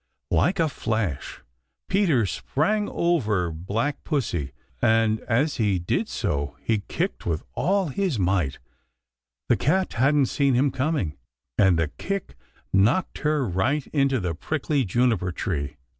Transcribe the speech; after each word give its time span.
Like 0.31 0.59
a 0.59 0.67
flash 0.67 1.43
Peter 1.87 2.25
sprang 2.25 2.89
over 2.89 3.51
Black 3.51 4.03
Pussy, 4.03 4.51
and 4.81 5.19
as 5.29 5.57
he 5.57 5.77
did 5.77 6.09
so 6.09 6.57
he 6.63 6.79
kicked 6.87 7.27
with 7.27 7.43
all 7.53 7.89
his 7.89 8.17
might. 8.17 8.57
The 9.47 9.57
cat 9.57 9.93
hadn't 9.93 10.25
seen 10.25 10.55
him 10.55 10.71
coming, 10.71 11.19
and 11.55 11.77
the 11.77 11.89
kick 11.99 12.33
knocked 12.73 13.19
her 13.19 13.47
right 13.47 13.85
into 13.93 14.19
the 14.19 14.33
prickly 14.33 14.85
juniper 14.85 15.31
tree. 15.31 15.77